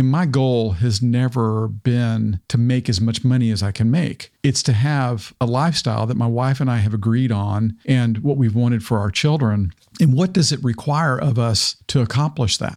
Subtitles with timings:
[0.00, 3.90] you know, my goal has never been to make as much money as I can
[3.90, 4.32] make.
[4.42, 8.38] It's to have a lifestyle that my wife and I have agreed on and what
[8.38, 9.72] we've wanted for our children.
[10.00, 12.76] And what does it require of us to accomplish that?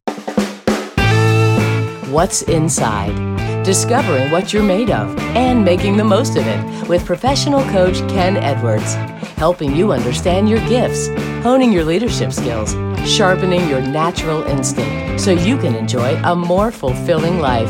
[2.12, 3.16] What's inside?
[3.64, 8.36] Discovering what you're made of and making the most of it with professional coach Ken
[8.36, 8.96] Edwards,
[9.38, 11.08] helping you understand your gifts,
[11.42, 12.76] honing your leadership skills
[13.06, 17.70] sharpening your natural instinct so you can enjoy a more fulfilling life.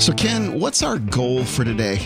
[0.00, 2.00] So, Ken, what's our goal for today?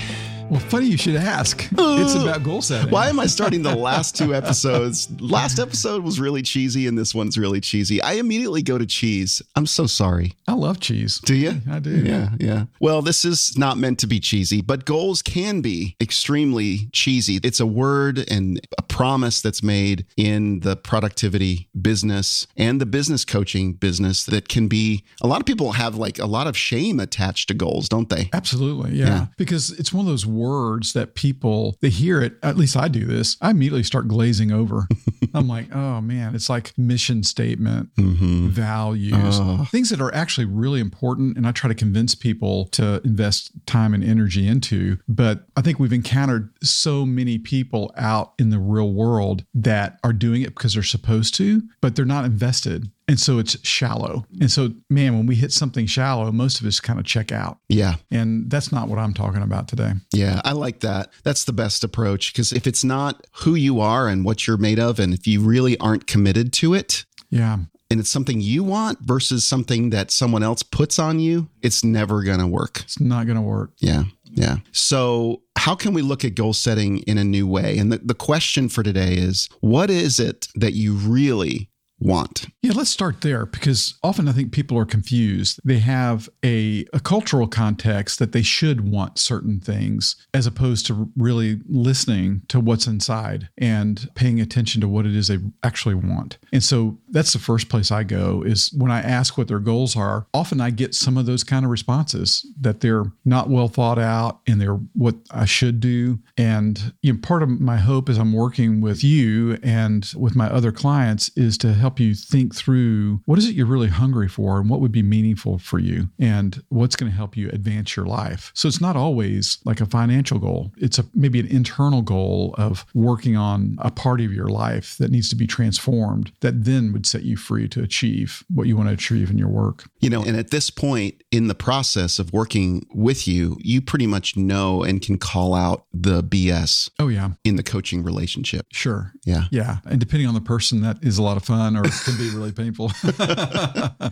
[0.51, 1.69] Well, funny you should ask.
[1.71, 2.91] It's about goal setting.
[2.91, 5.09] Why am I starting the last two episodes?
[5.21, 8.03] Last episode was really cheesy, and this one's really cheesy.
[8.03, 9.41] I immediately go to cheese.
[9.55, 10.33] I'm so sorry.
[10.49, 11.21] I love cheese.
[11.21, 11.61] Do you?
[11.71, 12.05] I do.
[12.05, 12.65] Yeah, yeah.
[12.81, 17.39] Well, this is not meant to be cheesy, but goals can be extremely cheesy.
[17.45, 23.25] It's a word and a promise that's made in the productivity business and the business
[23.25, 26.99] coaching business that can be a lot of people have like a lot of shame
[26.99, 28.29] attached to goals, don't they?
[28.33, 28.97] Absolutely.
[28.99, 29.07] Yeah.
[29.07, 29.27] yeah.
[29.37, 33.05] Because it's one of those words that people they hear it at least i do
[33.05, 34.87] this i immediately start glazing over
[35.35, 38.49] i'm like oh man it's like mission statement mm-hmm.
[38.49, 39.65] values uh.
[39.67, 43.95] things that are actually really important and i try to convince people to invest time
[43.95, 48.93] and energy into but i think we've encountered so many people out in the real
[48.93, 53.41] world that are doing it because they're supposed to but they're not invested and so
[53.41, 54.25] it's shallow.
[54.41, 57.59] And so, man, when we hit something shallow, most of us kind of check out.
[57.69, 57.97] Yeah.
[58.13, 59.95] And that's not what I'm talking about today.
[60.13, 61.11] Yeah, I like that.
[61.25, 64.79] That's the best approach because if it's not who you are and what you're made
[64.79, 67.59] of, and if you really aren't committed to it, yeah.
[67.91, 72.23] And it's something you want versus something that someone else puts on you, it's never
[72.23, 72.83] going to work.
[72.83, 73.73] It's not going to work.
[73.79, 74.05] Yeah.
[74.33, 74.59] Yeah.
[74.71, 77.77] So, how can we look at goal setting in a new way?
[77.79, 81.70] And the, the question for today is what is it that you really
[82.01, 82.47] want?
[82.63, 85.61] Yeah, let's start there because often I think people are confused.
[85.65, 91.11] They have a, a cultural context that they should want certain things as opposed to
[91.17, 96.39] really listening to what's inside and paying attention to what it is they actually want.
[96.53, 99.97] And so that's the first place I go is when I ask what their goals
[99.97, 103.99] are, often I get some of those kind of responses that they're not well thought
[103.99, 106.19] out and they're what I should do.
[106.37, 110.49] And you know, part of my hope as I'm working with you and with my
[110.49, 114.29] other clients is to help help you think through what is it you're really hungry
[114.29, 117.97] for and what would be meaningful for you and what's going to help you advance
[117.97, 118.53] your life.
[118.55, 120.71] So it's not always like a financial goal.
[120.77, 125.11] It's a maybe an internal goal of working on a part of your life that
[125.11, 128.89] needs to be transformed that then would set you free to achieve what you want
[128.89, 129.91] to achieve in your work.
[129.99, 134.07] You know, and at this point in the process of working with you, you pretty
[134.07, 136.89] much know and can call out the BS.
[137.01, 137.31] Oh yeah.
[137.43, 138.67] In the coaching relationship.
[138.71, 139.13] Sure.
[139.25, 139.45] Yeah.
[139.51, 139.79] Yeah.
[139.85, 142.53] And depending on the person that is a lot of fun or can be really
[142.53, 142.91] painful.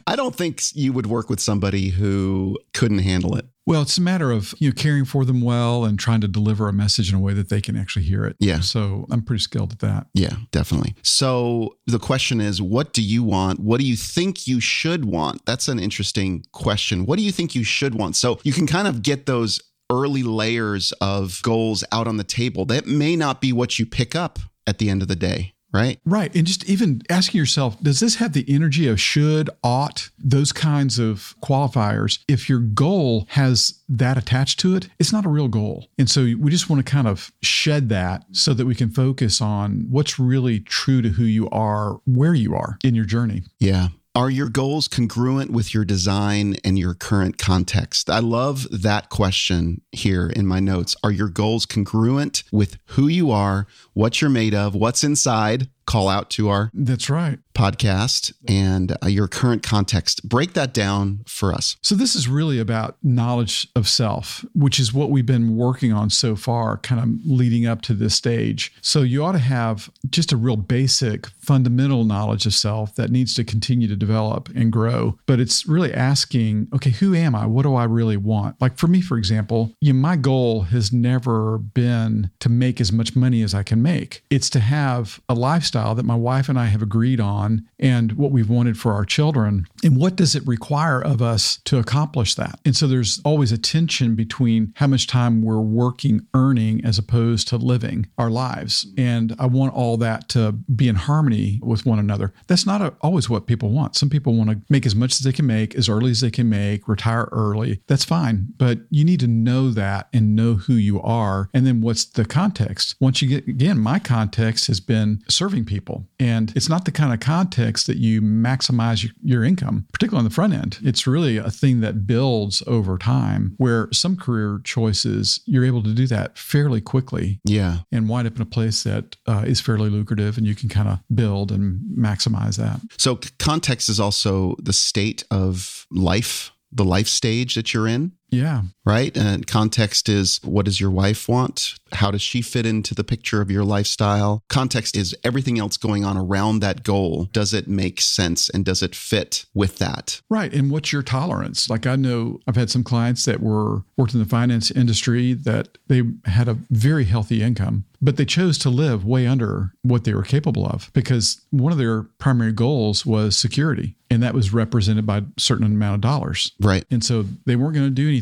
[0.06, 3.46] I don't think you would work with somebody who couldn't handle it.
[3.66, 6.68] Well, it's a matter of you know caring for them well and trying to deliver
[6.68, 8.34] a message in a way that they can actually hear it.
[8.38, 8.60] Yeah.
[8.60, 10.06] So I'm pretty skilled at that.
[10.14, 10.94] Yeah, definitely.
[11.02, 13.60] So the question is, what do you want?
[13.60, 15.44] What do you think you should want?
[15.44, 17.04] That's an interesting question.
[17.04, 18.16] What do you think you should want?
[18.16, 22.64] So you can kind of get those early layers of goals out on the table.
[22.64, 26.00] That may not be what you pick up at the end of the day right?
[26.04, 26.34] Right.
[26.34, 30.98] And just even asking yourself, does this have the energy of should, ought, those kinds
[30.98, 32.18] of qualifiers?
[32.28, 35.86] If your goal has that attached to it, it's not a real goal.
[35.98, 39.40] And so we just want to kind of shed that so that we can focus
[39.40, 43.42] on what's really true to who you are, where you are in your journey.
[43.58, 43.88] Yeah.
[44.14, 48.10] Are your goals congruent with your design and your current context?
[48.10, 50.96] I love that question here in my notes.
[51.04, 55.68] Are your goals congruent with who you are, what you're made of, what's inside?
[55.88, 60.28] Call out to our That's right podcast and uh, your current context.
[60.28, 61.76] Break that down for us.
[61.82, 66.10] So, this is really about knowledge of self, which is what we've been working on
[66.10, 68.72] so far, kind of leading up to this stage.
[68.82, 73.34] So, you ought to have just a real basic, fundamental knowledge of self that needs
[73.36, 75.18] to continue to develop and grow.
[75.26, 77.46] But it's really asking, okay, who am I?
[77.46, 78.60] What do I really want?
[78.60, 82.92] Like for me, for example, you know, my goal has never been to make as
[82.92, 86.48] much money as I can make, it's to have a lifestyle lifestyle that my wife
[86.48, 89.66] and I have agreed on and what we've wanted for our children.
[89.84, 92.58] And what does it require of us to accomplish that?
[92.64, 97.48] And so there's always a tension between how much time we're working, earning, as opposed
[97.48, 98.86] to living our lives.
[98.96, 102.32] And I want all that to be in harmony with one another.
[102.46, 103.96] That's not a, always what people want.
[103.96, 106.30] Some people want to make as much as they can make, as early as they
[106.30, 107.80] can make, retire early.
[107.86, 108.48] That's fine.
[108.58, 111.48] But you need to know that and know who you are.
[111.54, 112.96] And then what's the context?
[113.00, 116.08] Once you get, again, my context has been serving people.
[116.18, 120.34] And it's not the kind of context that you maximize your, income, particularly on the
[120.34, 120.78] front end.
[120.82, 125.94] It's really a thing that builds over time, where some career choices, you're able to
[125.94, 127.40] do that fairly quickly.
[127.44, 127.78] Yeah.
[127.92, 130.88] And wind up in a place that uh, is fairly lucrative and you can kind
[130.88, 132.80] of build and maximize that.
[132.98, 138.12] So, context is also the state of life, the life stage that you're in.
[138.30, 138.62] Yeah.
[138.84, 139.14] Right.
[139.16, 141.74] And context is what does your wife want?
[141.92, 144.42] How does she fit into the picture of your lifestyle?
[144.48, 147.28] Context is everything else going on around that goal.
[147.32, 150.20] Does it make sense and does it fit with that?
[150.28, 150.52] Right.
[150.52, 151.68] And what's your tolerance?
[151.68, 155.78] Like I know I've had some clients that were worked in the finance industry that
[155.88, 160.14] they had a very healthy income, but they chose to live way under what they
[160.14, 163.94] were capable of because one of their primary goals was security.
[164.10, 166.52] And that was represented by a certain amount of dollars.
[166.60, 166.82] Right.
[166.90, 168.17] And so they weren't going to do anything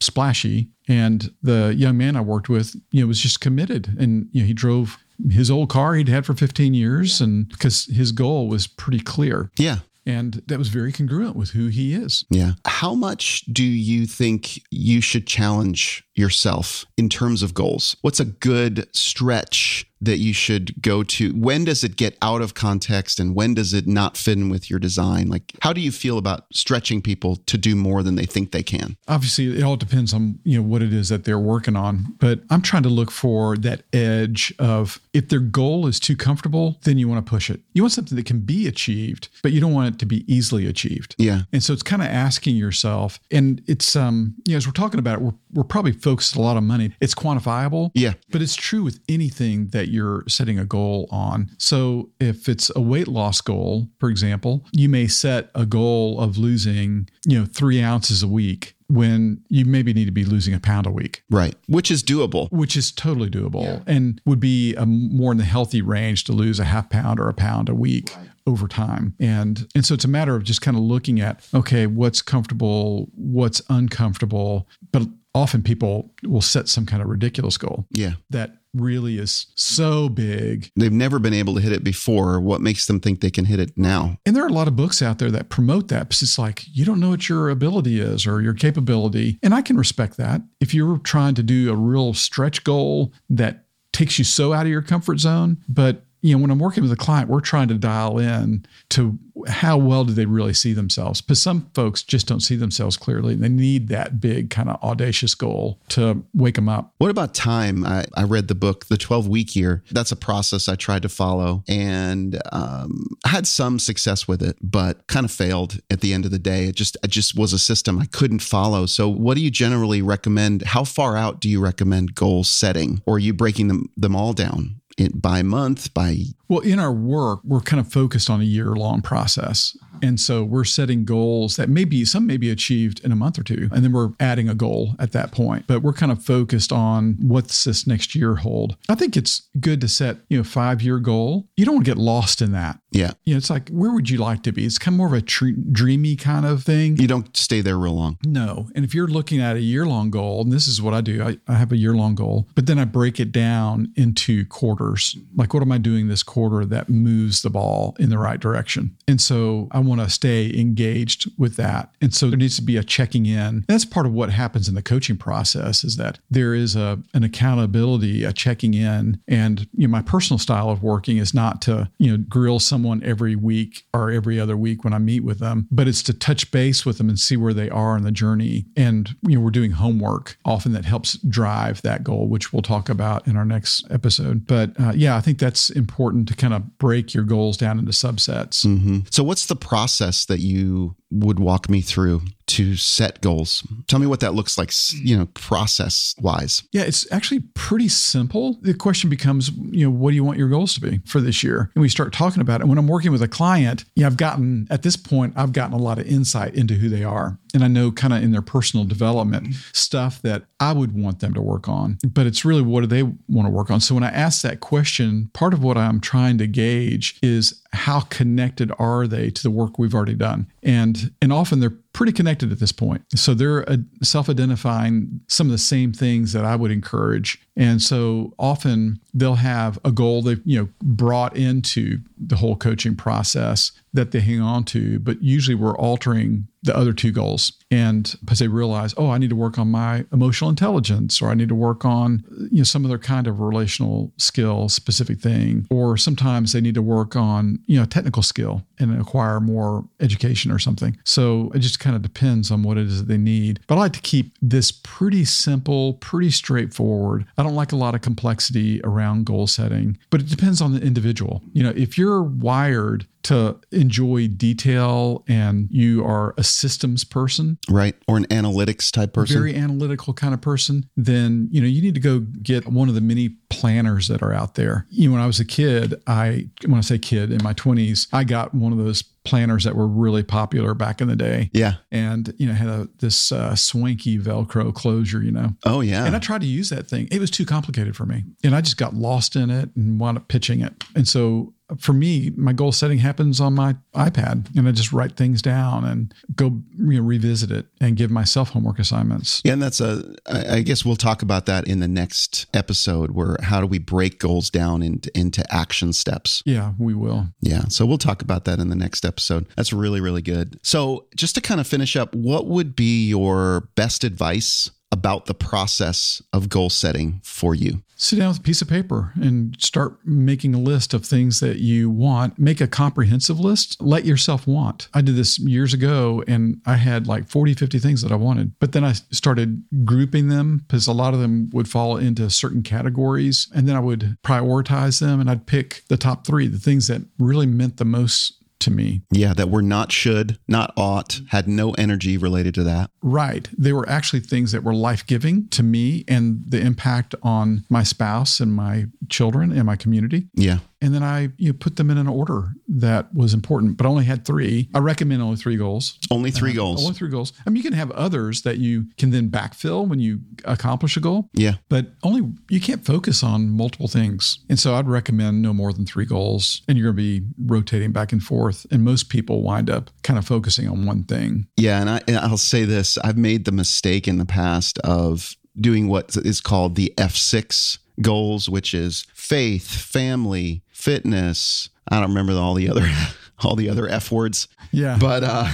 [0.00, 0.68] splashy.
[0.86, 3.96] And the young man I worked with, you know, was just committed.
[3.98, 4.98] And you know, he drove
[5.30, 9.50] his old car he'd had for 15 years and because his goal was pretty clear.
[9.58, 9.78] Yeah.
[10.06, 12.24] And that was very congruent with who he is.
[12.28, 12.52] Yeah.
[12.66, 17.96] How much do you think you should challenge yourself in terms of goals?
[18.02, 21.32] What's a good stretch that you should go to?
[21.32, 24.68] When does it get out of context and when does it not fit in with
[24.70, 25.28] your design?
[25.28, 28.62] Like, how do you feel about stretching people to do more than they think they
[28.62, 28.96] can?
[29.08, 32.14] Obviously, it all depends on you know what it is that they're working on.
[32.18, 36.78] But I'm trying to look for that edge of if their goal is too comfortable,
[36.82, 37.60] then you want to push it.
[37.72, 40.66] You want something that can be achieved, but you don't want it to be easily
[40.66, 41.14] achieved.
[41.18, 41.42] Yeah.
[41.52, 44.98] And so it's kind of asking yourself, and it's um, you know, as we're talking
[44.98, 46.92] about it, we're we're probably focused a lot of money.
[47.00, 47.90] It's quantifiable.
[47.94, 48.12] Yeah.
[48.30, 51.50] But it's true with anything that you're setting a goal on.
[51.58, 56.36] So if it's a weight loss goal, for example, you may set a goal of
[56.36, 60.60] losing, you know, three ounces a week when you maybe need to be losing a
[60.60, 61.22] pound a week.
[61.30, 61.54] Right.
[61.68, 62.50] Which is doable.
[62.52, 66.60] Which is totally doable and would be a more in the healthy range to lose
[66.60, 68.12] a half pound or a pound a week.
[68.46, 71.86] over time and and so it's a matter of just kind of looking at okay
[71.86, 75.02] what's comfortable what's uncomfortable but
[75.34, 78.14] often people will set some kind of ridiculous goal Yeah.
[78.28, 82.40] that really is so big They've never been able to hit it before.
[82.40, 84.18] What makes them think they can hit it now?
[84.26, 86.64] And there are a lot of books out there that promote that because it's like
[86.72, 89.38] you don't know what your ability is or your capability.
[89.42, 90.42] And I can respect that.
[90.60, 94.72] If you're trying to do a real stretch goal that takes you so out of
[94.72, 97.74] your comfort zone, but you know, when I'm working with a client, we're trying to
[97.74, 101.20] dial in to how well do they really see themselves?
[101.20, 103.34] Because some folks just don't see themselves clearly.
[103.34, 106.94] And they need that big kind of audacious goal to wake them up.
[106.96, 107.84] What about time?
[107.84, 109.84] I, I read the book, The 12 Week Year.
[109.90, 115.06] That's a process I tried to follow and um, had some success with it, but
[115.08, 116.68] kind of failed at the end of the day.
[116.68, 118.86] It just, it just was a system I couldn't follow.
[118.86, 120.62] So, what do you generally recommend?
[120.62, 123.02] How far out do you recommend goal setting?
[123.04, 124.80] Or are you breaking them, them all down?
[125.20, 126.18] By month, by
[126.48, 129.76] Well, in our work, we're kind of focused on a year long process.
[130.02, 133.42] And so we're setting goals that maybe some may be achieved in a month or
[133.42, 133.68] two.
[133.72, 135.66] And then we're adding a goal at that point.
[135.66, 138.76] But we're kind of focused on what's this next year hold.
[138.88, 141.48] I think it's good to set, you know, five year goal.
[141.56, 142.78] You don't want to get lost in that.
[142.90, 143.12] yeah.
[143.24, 144.66] You know, it's like, where would you like to be?
[144.66, 146.96] It's kind of more of a tre- dreamy kind of thing.
[146.98, 148.18] You don't stay there real long.
[148.26, 148.68] No.
[148.74, 151.22] And if you're looking at a year long goal, and this is what I do,
[151.22, 155.16] I, I have a year long goal, but then I break it down into quarters.
[155.34, 158.96] Like, what am I doing this quarter that moves the ball in the right direction?
[159.06, 161.94] And so I want to stay engaged with that.
[162.00, 163.64] And so there needs to be a checking in.
[163.68, 167.22] That's part of what happens in the coaching process is that there is a an
[167.22, 169.20] accountability, a checking in.
[169.28, 173.02] And you know, my personal style of working is not to, you know, grill someone
[173.04, 176.50] every week or every other week when I meet with them, but it's to touch
[176.50, 178.66] base with them and see where they are in the journey.
[178.76, 182.88] And you know, we're doing homework often that helps drive that goal, which we'll talk
[182.88, 184.46] about in our next episode.
[184.46, 187.92] But uh, yeah, I think that's important to kind of break your goals down into
[187.92, 188.64] subsets.
[188.64, 193.66] hmm So, what's the process that you would walk me through to set goals.
[193.86, 196.62] Tell me what that looks like, you know, process wise.
[196.72, 198.58] Yeah, it's actually pretty simple.
[198.60, 201.42] The question becomes, you know, what do you want your goals to be for this
[201.42, 201.70] year?
[201.74, 202.62] And we start talking about it.
[202.62, 205.74] And when I'm working with a client, yeah, I've gotten at this point, I've gotten
[205.74, 207.38] a lot of insight into who they are.
[207.54, 211.34] And I know kind of in their personal development stuff that I would want them
[211.34, 211.98] to work on.
[212.04, 213.80] But it's really what do they want to work on?
[213.80, 218.00] So when I ask that question, part of what I'm trying to gauge is how
[218.00, 220.48] connected are they to the work we've already done?
[220.64, 223.02] And and often they're pretty connected at this point.
[223.14, 227.40] So they're uh, self-identifying some of the same things that I would encourage.
[227.56, 232.96] And so often they'll have a goal they've you know brought into the whole coaching
[232.96, 237.52] process that they hang on to, but usually we're altering the other two goals.
[237.70, 241.34] And because they realize, oh, I need to work on my emotional intelligence, or I
[241.34, 245.96] need to work on you know some other kind of relational skill, specific thing, or
[245.96, 250.58] sometimes they need to work on you know technical skill and acquire more education or
[250.58, 250.98] something.
[251.04, 253.60] So it just kind of depends on what it is that they need.
[253.66, 257.26] But I like to keep this pretty simple, pretty straightforward.
[257.36, 260.80] I don't like a lot of complexity around goal setting, but it depends on the
[260.80, 261.42] individual.
[261.52, 267.94] You know, if you're wired to enjoy detail and you are a systems person right
[268.06, 271.94] or an analytics type person very analytical kind of person then you know you need
[271.94, 275.22] to go get one of the many planners that are out there you know when
[275.22, 278.72] i was a kid i when i say kid in my 20s i got one
[278.72, 281.50] of those planners that were really popular back in the day.
[281.52, 281.74] Yeah.
[281.90, 285.54] And you know had a this uh, swanky velcro closure you know?
[285.64, 286.04] Oh yeah.
[286.04, 287.08] And i tried to use that thing.
[287.10, 288.24] It was too complicated for me.
[288.42, 290.72] And i just got lost in it and wound up pitching it.
[290.94, 295.16] And so for me, my goal setting happens on my iPad, and I just write
[295.16, 299.40] things down and go you know, revisit it and give myself homework assignments.
[299.44, 300.14] Yeah, and that's a.
[300.26, 303.12] I guess we'll talk about that in the next episode.
[303.12, 306.42] Where how do we break goals down into into action steps?
[306.44, 307.28] Yeah, we will.
[307.40, 309.46] Yeah, so we'll talk about that in the next episode.
[309.56, 310.58] That's really really good.
[310.62, 315.34] So just to kind of finish up, what would be your best advice about the
[315.34, 317.82] process of goal setting for you?
[317.96, 321.58] Sit down with a piece of paper and start making a list of things that
[321.58, 322.38] you want.
[322.38, 323.80] Make a comprehensive list.
[323.82, 324.88] Let yourself want.
[324.94, 328.52] I did this years ago and I had like 40, 50 things that I wanted.
[328.60, 332.62] But then I started grouping them because a lot of them would fall into certain
[332.62, 333.48] categories.
[333.52, 337.02] And then I would prioritize them and I'd pick the top three, the things that
[337.18, 339.02] really meant the most to me.
[339.10, 342.90] Yeah, that were not should, not ought, had no energy related to that.
[343.02, 343.48] Right.
[343.56, 347.82] They were actually things that were life giving to me and the impact on my
[347.82, 350.28] spouse and my children and my community.
[350.34, 353.86] Yeah and then I you know, put them in an order that was important, but
[353.86, 354.68] I only had three.
[354.74, 355.98] I recommend only three goals.
[356.10, 356.82] Only three uh, goals.
[356.82, 357.32] Only three goals.
[357.46, 361.00] I mean, you can have others that you can then backfill when you accomplish a
[361.00, 361.30] goal.
[361.32, 361.54] Yeah.
[361.70, 364.40] But only you can't focus on multiple things.
[364.50, 367.92] And so I'd recommend no more than three goals, and you're going to be rotating
[367.92, 368.66] back and forth.
[368.70, 371.46] And most people wind up kind of focusing on one thing.
[371.56, 375.88] Yeah, and I, I'll say this: I've made the mistake in the past of doing
[375.88, 381.68] what is called the F6 goals, which is faith, family, fitness.
[381.88, 382.88] I don't remember all the other
[383.44, 384.48] all the other F words.
[384.72, 384.96] Yeah.
[384.98, 385.48] But uh,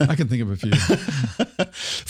[0.00, 0.72] I can think of a few.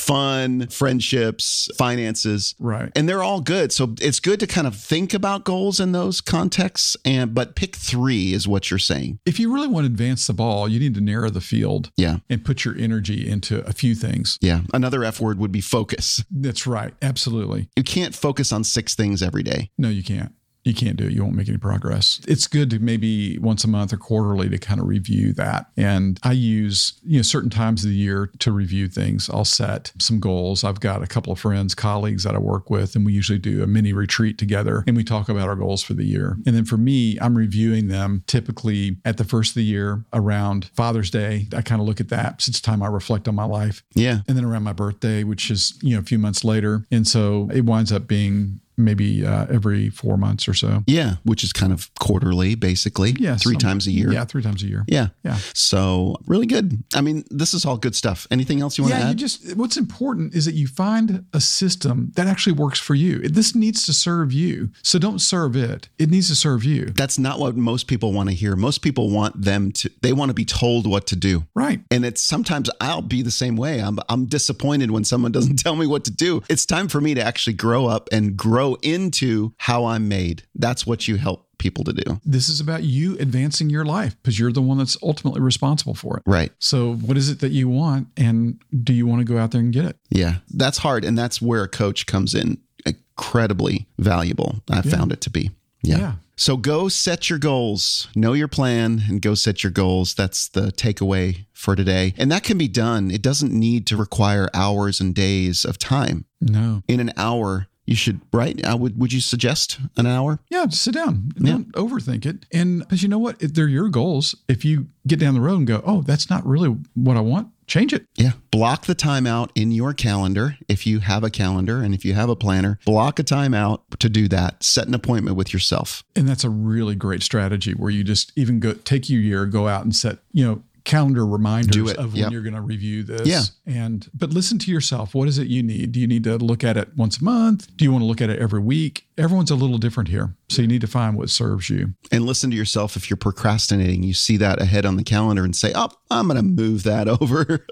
[0.09, 2.55] Fun, friendships, finances.
[2.59, 2.91] Right.
[2.97, 3.73] And they're all good.
[3.73, 7.77] So it's good to kind of think about goals in those contexts and but pick
[7.77, 9.19] 3 is what you're saying.
[9.27, 11.91] If you really want to advance the ball, you need to narrow the field.
[11.99, 12.21] Yeah.
[12.31, 14.39] And put your energy into a few things.
[14.41, 14.63] Yeah.
[14.73, 16.25] Another F word would be focus.
[16.31, 16.95] That's right.
[17.03, 17.69] Absolutely.
[17.77, 19.71] You can't focus on six things every day.
[19.77, 20.33] No, you can't
[20.65, 21.13] you can't do it.
[21.13, 22.21] You won't make any progress.
[22.29, 25.71] It's good to maybe once a month or quarterly to kind of review that.
[25.77, 29.31] And I use, you know, certain times of the year to review things.
[29.31, 30.65] I'll set some goals.
[30.65, 33.63] I've got a couple of friends, colleagues that I work with, and we usually do
[33.63, 36.37] a mini retreat together and we talk about our goals for the year.
[36.47, 40.67] And then for me, I'm reviewing them typically at the first of the year around
[40.75, 41.47] Father's Day.
[41.57, 42.43] I kind of look at that.
[42.43, 43.83] Since it's time I reflect on my life.
[43.95, 44.21] Yeah.
[44.29, 46.87] And then around my birthday, which is, you know, a few months later.
[46.91, 50.83] And so it winds up being maybe uh, every four months or so.
[50.87, 53.17] Yeah, which is kind of quarterly, basically.
[53.19, 54.13] Yeah, three some, times a year.
[54.13, 54.85] Yeah, three times a year.
[54.87, 55.39] Yeah, yeah.
[55.55, 56.83] So really good.
[56.95, 58.27] I mean, this is all good stuff.
[58.31, 59.11] Anything else you want yeah, to add?
[59.11, 63.19] you just what's important is that you find a system that actually works for you.
[63.21, 65.89] This needs to serve you, so don't serve it.
[65.99, 66.87] It needs to serve you.
[66.87, 68.57] That's not what most people want to hear.
[68.57, 69.91] Most people want them to.
[70.03, 71.45] They want to be told what to do.
[71.55, 71.81] Right.
[71.91, 73.81] And it's sometimes I'll be the same way.
[73.81, 76.43] I'm I'm disappointed when someone doesn't tell me what to do.
[76.49, 80.45] It's time for me to actually grow up and grow into how I'm made.
[80.55, 82.21] That's what you help people to do.
[82.25, 86.17] This is about you advancing your life because you're the one that's ultimately responsible for
[86.19, 86.23] it.
[86.27, 86.53] Right.
[86.59, 88.09] So, what is it that you want?
[88.17, 89.97] And do you want to go out there and get it?
[90.11, 91.05] Yeah, that's hard.
[91.05, 94.57] And that's where a coach comes in incredibly valuable.
[94.71, 94.83] I yeah.
[94.83, 95.51] found it to be.
[95.83, 95.99] Yeah.
[95.99, 96.13] yeah.
[96.37, 100.15] So go set your goals, know your plan, and go set your goals.
[100.15, 102.15] That's the takeaway for today.
[102.17, 103.11] And that can be done.
[103.11, 106.27] It doesn't need to require hours and days of time.
[106.41, 106.85] No.
[106.87, 110.83] In an hour, you should right I would would you suggest an hour Yeah, just
[110.83, 111.33] sit down.
[111.39, 111.53] Yeah.
[111.53, 112.47] Don't overthink it.
[112.53, 113.43] And because you know what?
[113.43, 114.35] If they're your goals.
[114.49, 117.49] If you get down the road and go, oh, that's not really what I want,
[117.67, 118.07] change it.
[118.17, 122.03] yeah block the time out in your calendar if you have a calendar and if
[122.05, 125.53] you have a planner block a time out to do that set an appointment with
[125.53, 129.45] yourself And that's a really great strategy where you just even go take your year,
[129.47, 132.33] go out and set, you know, calendar reminders of when Yep.
[132.33, 133.27] you're going to review this.
[133.27, 133.43] Yeah.
[133.67, 135.15] And but listen to yourself.
[135.15, 135.93] What is it you need?
[135.93, 137.69] Do you need to look at it once a month?
[137.77, 139.05] Do you want to look at it every week?
[139.17, 140.35] Everyone's a little different here.
[140.49, 141.95] So you need to find what serves you.
[142.11, 145.55] and listen to yourself if you're procrastinating you see that ahead on the calendar and
[145.55, 147.67] say oh i'm going to move that over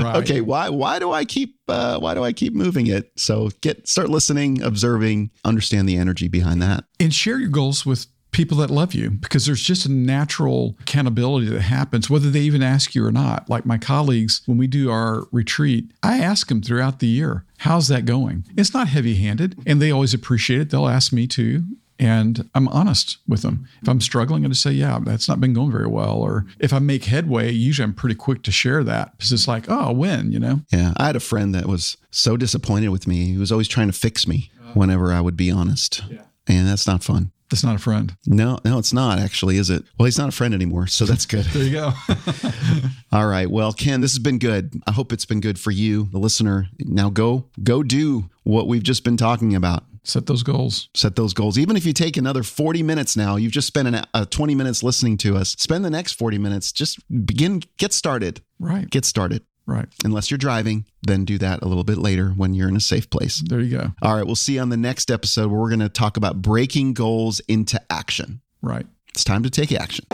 [0.00, 0.16] Right.
[0.16, 3.86] okay why why do i keep uh, why do i keep moving it so get
[3.86, 8.70] start listening observing understand the energy behind that and share your goals with people that
[8.70, 13.04] love you because there's just a natural accountability that happens whether they even ask you
[13.04, 13.48] or not.
[13.48, 17.88] Like my colleagues when we do our retreat i ask them throughout the year how's
[17.88, 18.44] that going?
[18.56, 20.70] It's not heavy handed and they always appreciate it.
[20.70, 21.62] They'll ask me too
[21.98, 23.68] and i'm honest with them.
[23.82, 26.72] If i'm struggling i just say yeah that's not been going very well or if
[26.72, 30.32] i make headway usually i'm pretty quick to share that because it's like oh when
[30.32, 30.60] you know?
[30.72, 33.26] Yeah i had a friend that was so disappointed with me.
[33.26, 36.02] He was always trying to fix me whenever i would be honest.
[36.48, 39.84] And that's not fun that's not a friend no no it's not actually is it
[39.98, 41.92] well he's not a friend anymore so that's good there you go
[43.12, 43.50] All right.
[43.50, 44.72] Well, Ken, this has been good.
[44.86, 46.68] I hope it's been good for you, the listener.
[46.80, 49.84] Now go go do what we've just been talking about.
[50.04, 51.58] set those goals Set those goals.
[51.58, 54.82] Even if you take another 40 minutes now, you've just spent an, uh, 20 minutes
[54.82, 55.50] listening to us.
[55.58, 56.72] Spend the next 40 minutes.
[56.72, 58.40] Just begin, get started.
[58.58, 59.42] right Get started.
[59.66, 62.80] Right Unless you're driving, then do that a little bit later when you're in a
[62.80, 63.42] safe place.
[63.46, 64.24] there you go All right.
[64.26, 67.40] We'll see you on the next episode where we're going to talk about breaking goals
[67.48, 68.40] into action.
[68.62, 70.06] right It's time to take action.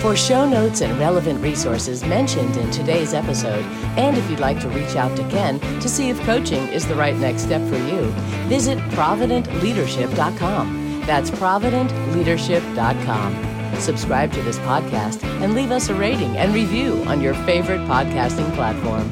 [0.00, 3.64] For show notes and relevant resources mentioned in today's episode,
[3.96, 6.94] and if you'd like to reach out to Ken to see if coaching is the
[6.94, 8.02] right next step for you,
[8.46, 11.00] visit providentleadership.com.
[11.06, 13.53] That's providentleadership.com.
[13.80, 18.52] Subscribe to this podcast and leave us a rating and review on your favorite podcasting
[18.54, 19.10] platform.